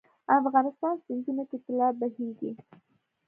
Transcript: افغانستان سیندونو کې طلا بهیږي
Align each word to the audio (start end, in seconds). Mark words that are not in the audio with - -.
افغانستان 0.39 0.93
سیندونو 1.05 1.43
کې 1.49 1.57
طلا 1.65 1.87
بهیږي 1.99 2.51